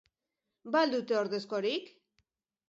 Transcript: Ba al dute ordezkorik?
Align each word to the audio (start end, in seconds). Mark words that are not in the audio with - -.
Ba 0.75 0.81
al 0.85 0.93
dute 0.95 1.19
ordezkorik? 1.19 1.93